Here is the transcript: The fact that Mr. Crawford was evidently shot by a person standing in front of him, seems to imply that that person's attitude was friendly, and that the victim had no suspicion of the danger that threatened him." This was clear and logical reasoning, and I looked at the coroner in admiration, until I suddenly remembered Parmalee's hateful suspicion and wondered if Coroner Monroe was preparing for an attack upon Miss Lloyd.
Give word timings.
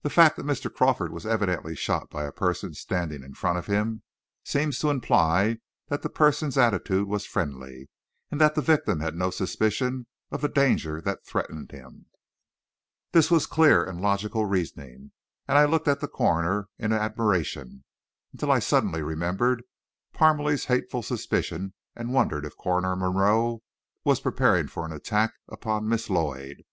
The 0.00 0.08
fact 0.08 0.36
that 0.38 0.46
Mr. 0.46 0.72
Crawford 0.74 1.12
was 1.12 1.26
evidently 1.26 1.76
shot 1.76 2.08
by 2.10 2.24
a 2.24 2.32
person 2.32 2.72
standing 2.72 3.22
in 3.22 3.34
front 3.34 3.58
of 3.58 3.66
him, 3.66 4.02
seems 4.42 4.78
to 4.78 4.88
imply 4.88 5.58
that 5.88 6.00
that 6.00 6.14
person's 6.14 6.56
attitude 6.56 7.06
was 7.06 7.26
friendly, 7.26 7.90
and 8.30 8.40
that 8.40 8.54
the 8.54 8.62
victim 8.62 9.00
had 9.00 9.14
no 9.14 9.28
suspicion 9.28 10.06
of 10.30 10.40
the 10.40 10.48
danger 10.48 11.02
that 11.02 11.26
threatened 11.26 11.72
him." 11.72 12.06
This 13.12 13.30
was 13.30 13.44
clear 13.44 13.84
and 13.84 14.00
logical 14.00 14.46
reasoning, 14.46 15.12
and 15.46 15.58
I 15.58 15.66
looked 15.66 15.88
at 15.88 16.00
the 16.00 16.08
coroner 16.08 16.70
in 16.78 16.94
admiration, 16.94 17.84
until 18.32 18.50
I 18.50 18.60
suddenly 18.60 19.02
remembered 19.02 19.62
Parmalee's 20.14 20.64
hateful 20.64 21.02
suspicion 21.02 21.74
and 21.94 22.14
wondered 22.14 22.46
if 22.46 22.56
Coroner 22.56 22.96
Monroe 22.96 23.60
was 24.04 24.20
preparing 24.20 24.68
for 24.68 24.86
an 24.86 24.92
attack 24.94 25.34
upon 25.50 25.86
Miss 25.86 26.08
Lloyd. 26.08 26.64